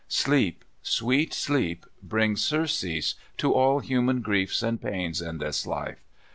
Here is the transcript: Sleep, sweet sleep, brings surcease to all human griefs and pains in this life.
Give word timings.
Sleep, 0.07 0.65
sweet 0.81 1.31
sleep, 1.31 1.85
brings 2.01 2.43
surcease 2.43 3.13
to 3.37 3.53
all 3.53 3.81
human 3.81 4.21
griefs 4.21 4.63
and 4.63 4.81
pains 4.81 5.21
in 5.21 5.37
this 5.37 5.67
life. 5.67 5.99